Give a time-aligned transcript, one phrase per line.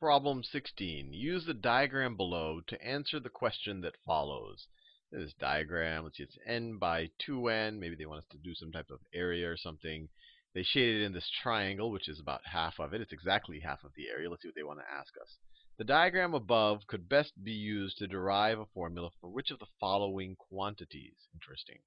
[0.00, 1.12] Problem 16.
[1.12, 4.66] Use the diagram below to answer the question that follows.
[5.12, 7.78] This diagram, let's see, it's n by 2n.
[7.78, 10.08] Maybe they want us to do some type of area or something.
[10.54, 13.02] They shaded in this triangle, which is about half of it.
[13.02, 14.30] It's exactly half of the area.
[14.30, 15.36] Let's see what they want to ask us.
[15.76, 19.68] The diagram above could best be used to derive a formula for which of the
[19.78, 21.28] following quantities?
[21.34, 21.80] Interesting.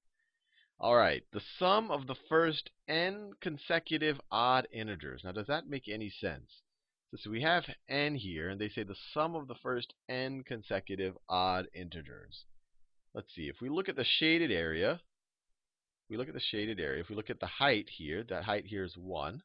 [0.78, 5.22] All right, the sum of the first n consecutive odd integers.
[5.24, 6.62] Now, does that make any sense?
[7.16, 11.16] So we have n here, and they say the sum of the first n consecutive
[11.28, 12.44] odd integers.
[13.14, 15.00] Let's see, if we look at the shaded area,
[16.10, 18.66] we look at the shaded area, if we look at the height here, that height
[18.66, 19.42] here is 1.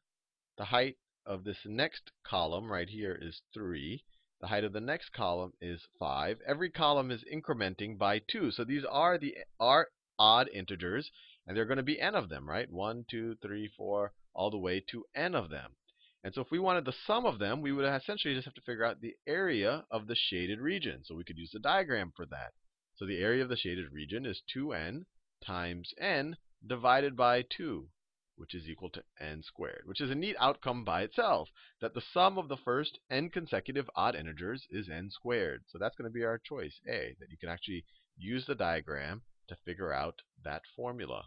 [0.58, 4.04] The height of this next column right here is 3.
[4.40, 6.40] The height of the next column is 5.
[6.44, 8.50] Every column is incrementing by 2.
[8.50, 11.12] So these are the are odd integers,
[11.46, 12.68] and there are going to be n of them, right?
[12.68, 15.76] 1, 2, 3, 4, all the way to n of them.
[16.22, 18.60] And so if we wanted the sum of them, we would essentially just have to
[18.60, 21.02] figure out the area of the shaded region.
[21.04, 22.52] So we could use the diagram for that.
[22.96, 25.06] So the area of the shaded region is 2n
[25.44, 26.36] times n
[26.66, 27.88] divided by 2,
[28.36, 31.48] which is equal to n squared, which is a neat outcome by itself,
[31.80, 35.62] that the sum of the first n consecutive odd integers is n squared.
[35.68, 37.86] So that's going to be our choice, A, that you can actually
[38.18, 41.24] use the diagram to figure out that formula.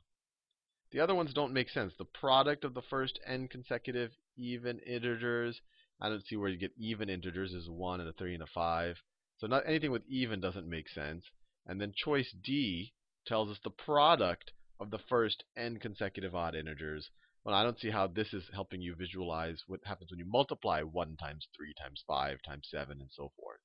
[0.94, 1.96] The other ones don't make sense.
[1.98, 5.60] The product of the first n consecutive even integers.
[6.00, 8.46] I don't see where you get even integers is 1 and a 3 and a
[8.46, 9.02] 5.
[9.40, 11.26] So not anything with even doesn't make sense.
[11.66, 12.94] And then choice D
[13.26, 17.10] tells us the product of the first n consecutive odd integers.
[17.44, 20.84] Well, I don't see how this is helping you visualize what happens when you multiply
[20.84, 23.62] 1 times 3 times 5 times 7 and so forth.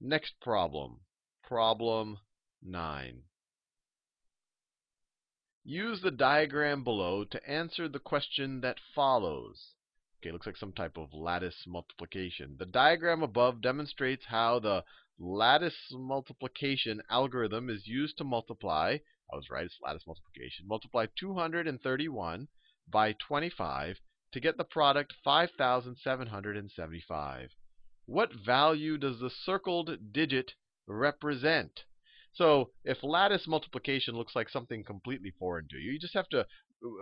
[0.00, 1.02] Next problem.
[1.44, 2.18] Problem
[2.60, 3.22] 9.
[5.68, 9.74] Use the diagram below to answer the question that follows.
[10.18, 12.54] Okay, looks like some type of lattice multiplication.
[12.56, 14.84] The diagram above demonstrates how the
[15.18, 18.98] lattice multiplication algorithm is used to multiply,
[19.32, 22.46] I was right, it's lattice multiplication, multiply 231
[22.88, 24.00] by 25
[24.30, 27.50] to get the product 5,775.
[28.04, 30.54] What value does the circled digit
[30.86, 31.86] represent?
[32.36, 36.40] So if lattice multiplication looks like something completely foreign to you, you just have to,
[36.40, 36.44] uh,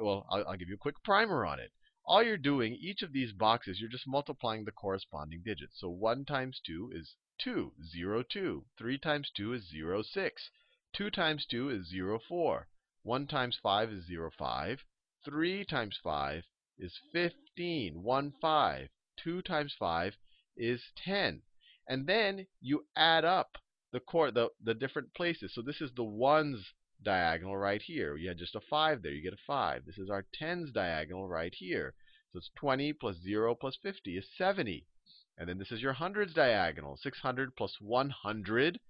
[0.00, 1.72] well, I'll, I'll give you a quick primer on it.
[2.06, 5.81] All you're doing, each of these boxes, you're just multiplying the corresponding digits.
[5.81, 8.65] So 1 times 2 is 2, 0, 2.
[8.78, 10.50] 3 times 2 is 0, 6.
[10.93, 12.69] 2 times 2 is 0, 4.
[13.03, 14.84] 1 times 5 is 0, 5.
[15.25, 16.45] 3 times 5
[16.78, 18.89] is 15, 1, 5.
[19.16, 20.16] 2 times 5
[20.56, 21.43] is 10.
[21.89, 23.59] And then you add up
[23.94, 25.53] the core, the, the different places.
[25.55, 28.16] So this is the ones diagonal right here.
[28.16, 29.12] You had just a 5 there.
[29.12, 29.87] You get a 5.
[29.87, 31.94] This is our tens diagonal right here.
[32.33, 34.84] So it's 20 plus 0 plus 50 is 70.
[35.38, 36.97] And then this is your hundreds diagonal.
[36.97, 38.81] 600 plus 100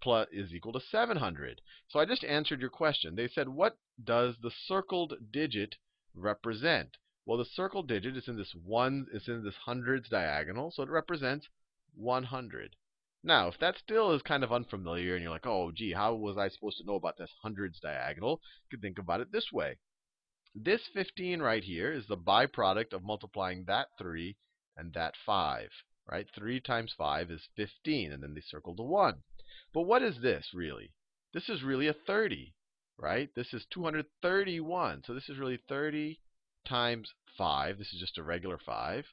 [0.00, 1.60] plus is equal to 700.
[1.88, 3.16] So I just answered your question.
[3.16, 5.74] They said, what does the circled digit
[6.14, 6.96] represent?
[7.26, 10.88] Well, the circled digit is in this one, is in this hundreds diagonal, so it
[10.88, 11.48] represents
[11.94, 12.76] 100.
[13.26, 16.36] Now, if that still is kind of unfamiliar and you're like, oh, gee, how was
[16.36, 18.42] I supposed to know about this hundreds diagonal?
[18.64, 19.78] You could think about it this way.
[20.54, 24.36] This 15 right here is the byproduct of multiplying that 3
[24.76, 25.70] and that 5.
[26.06, 26.28] Right?
[26.34, 29.22] 3 times 5 is 15, and then they circled a 1.
[29.72, 30.92] But what is this, really?
[31.32, 32.54] This is really a 30,
[32.98, 33.30] right?
[33.34, 35.02] This is 231.
[35.06, 36.20] So this is really 30
[36.66, 37.78] times 5.
[37.78, 39.06] This is just a regular 5.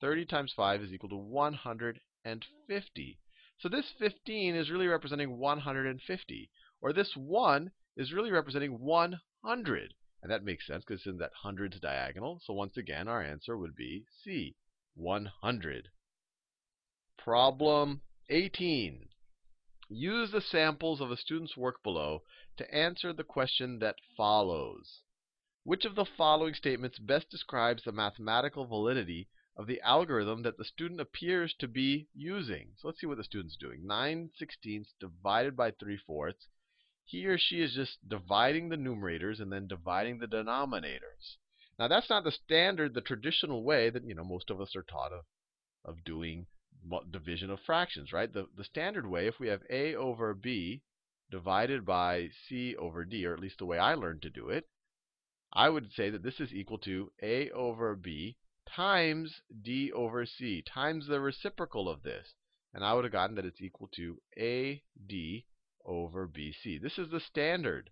[0.00, 3.18] 30 times 5 is equal to 150.
[3.58, 6.50] So this 15 is really representing 150.
[6.80, 9.94] Or this 1 is really representing 100.
[10.22, 12.40] And that makes sense because it's in that hundreds diagonal.
[12.44, 14.56] So once again, our answer would be C,
[14.94, 15.88] 100.
[17.18, 19.08] Problem 18.
[19.88, 22.22] Use the samples of a student's work below
[22.56, 25.02] to answer the question that follows.
[25.62, 30.64] Which of the following statements best describes the mathematical validity of the algorithm that the
[30.64, 32.68] student appears to be using.
[32.76, 33.86] So let's see what the student's doing.
[33.86, 36.46] 9 sixteenths divided by 3 fourths.
[37.04, 41.36] He or she is just dividing the numerators and then dividing the denominators.
[41.78, 44.82] Now that's not the standard, the traditional way that you know most of us are
[44.82, 45.24] taught of,
[45.84, 46.46] of doing
[47.10, 48.32] division of fractions, right?
[48.32, 50.82] The, the standard way, if we have a over b
[51.30, 54.68] divided by c over d, or at least the way I learned to do it,
[55.52, 58.36] I would say that this is equal to a over b
[58.66, 62.34] times d over c times the reciprocal of this.
[62.74, 65.44] And I would have gotten that it's equal to AD
[65.84, 66.80] over BC.
[66.80, 67.90] This is the standard.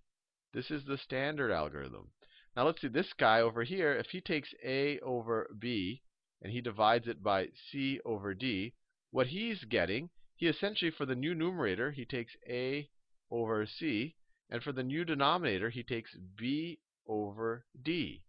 [0.52, 2.10] This is the standard algorithm.
[2.56, 6.02] Now let's see, this guy over here, if he takes A over B
[6.42, 8.74] and he divides it by C over D,
[9.10, 12.90] what he's getting, he essentially, for the new numerator, he takes a
[13.30, 14.16] over c.
[14.50, 18.24] And for the new denominator, he takes b over d.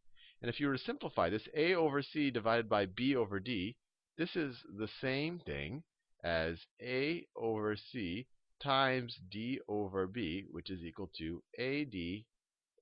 [0.46, 3.76] And if you were to simplify this, a over c divided by b over d,
[4.16, 5.82] this is the same thing
[6.24, 8.28] as a over c
[8.62, 11.96] times d over b, which is equal to ad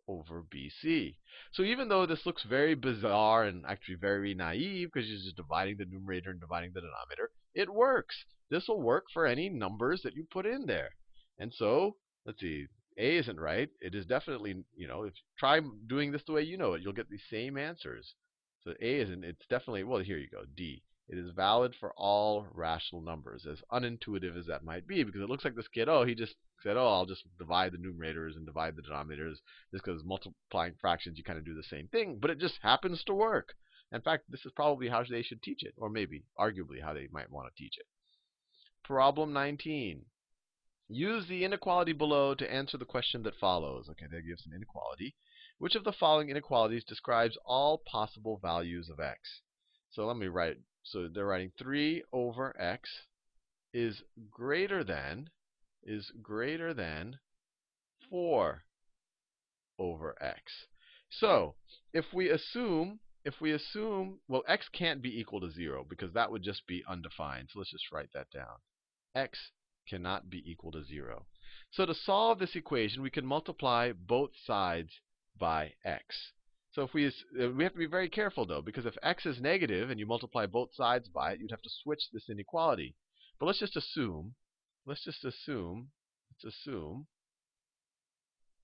[0.10, 1.16] over BC.
[1.54, 5.78] So even though this looks very bizarre and actually very naive because you're just dividing
[5.78, 8.26] the numerator and dividing the denominator, it works.
[8.50, 10.90] This will work for any numbers that you put in there.
[11.40, 11.96] And so,
[12.26, 12.68] let's see,
[12.98, 13.70] A isn't right.
[13.82, 16.94] It is definitely, you know, if try doing this the way you know it, you'll
[16.94, 18.14] get the same answers.
[18.64, 20.84] So A isn't, it's definitely, well, here you go, D.
[21.10, 25.30] It is valid for all rational numbers, as unintuitive as that might be, because it
[25.30, 28.46] looks like this kid, oh, he just said, oh, I'll just divide the numerators and
[28.46, 29.36] divide the denominators,
[29.72, 33.04] just because multiplying fractions, you kind of do the same thing, but it just happens
[33.04, 33.54] to work.
[33.92, 37.10] In fact, this is probably how they should teach it, or maybe, arguably, how they
[37.12, 37.86] might want to teach it.
[38.84, 40.06] Problem 19.
[40.90, 43.88] Use the inequality below to answer the question that follows.
[43.90, 45.16] Okay, that gives an inequality.
[45.58, 49.42] Which of the following inequalities describes all possible values of x?
[49.92, 52.90] So let me write so they're writing 3 over x
[53.74, 55.30] is greater than
[55.84, 57.20] is greater than
[58.10, 58.66] 4
[59.80, 60.68] over x.
[61.10, 61.56] So
[61.94, 66.32] if we assume if we assume well x can't be equal to 0 because that
[66.32, 67.50] would just be undefined.
[67.52, 68.58] So let's just write that down.
[69.16, 69.52] x
[69.88, 71.26] cannot be equal to 0.
[71.72, 75.00] So to solve this equation, we can multiply both sides
[75.38, 76.32] by x.
[76.72, 79.40] So if we uh, we have to be very careful though, because if x is
[79.40, 82.96] negative and you multiply both sides by it, you'd have to switch this inequality.
[83.40, 84.36] But let's just assume,
[84.86, 85.92] let's just assume,
[86.32, 87.08] let's assume,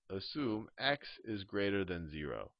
[0.08, 2.50] assume x is greater than 0.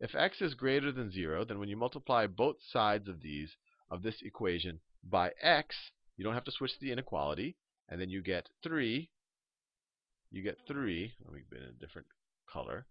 [0.00, 3.56] If x is greater than 0, then when you multiply both sides of these
[3.90, 7.56] of this equation by x, you don't have to switch the inequality,
[7.88, 9.10] and then you get 3.
[10.30, 11.12] You get 3.
[11.24, 12.08] Let me put in a different
[12.50, 12.86] color.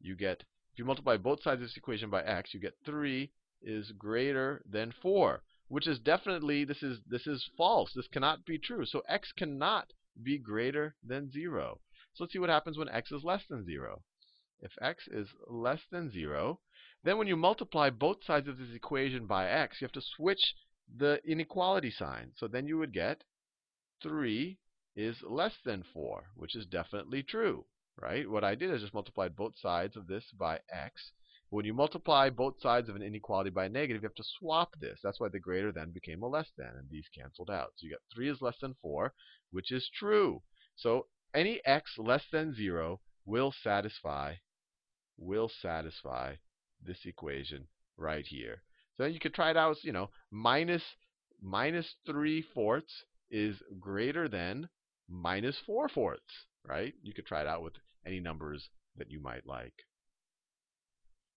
[0.00, 3.32] You get if you multiply both sides of this equation by x, you get 3
[3.60, 7.92] is greater than 4, which is definitely, this is, this is false.
[7.92, 8.86] This cannot be true.
[8.86, 9.92] So x cannot
[10.22, 11.80] be greater than 0.
[12.14, 14.04] So let's see what happens when x is less than 0.
[14.60, 16.60] If x is less than 0,
[17.02, 20.54] then when you multiply both sides of this equation by x, you have to switch
[20.94, 22.32] the inequality sign.
[22.36, 23.24] So then you would get
[24.02, 24.58] 3
[24.96, 27.64] is less than 4, which is definitely true
[28.00, 28.28] right?
[28.28, 31.12] What I did is just multiplied both sides of this by x.
[31.50, 34.74] When you multiply both sides of an inequality by a negative, you have to swap
[34.80, 35.00] this.
[35.02, 37.72] That's why the greater than became a less than, and these canceled out.
[37.76, 39.12] So you got 3 is less than 4,
[39.50, 40.42] which is true.
[40.76, 44.36] So any x less than 0 will satisfy
[45.18, 46.36] will satisfy
[46.82, 47.66] this equation
[47.98, 48.62] right here.
[48.96, 50.82] So then you could try it out, you know, minus
[51.42, 54.68] minus 3 fourths is greater than
[55.08, 56.94] minus 4 fourths, right?
[57.02, 57.74] You could try it out with
[58.06, 59.74] any numbers that you might like.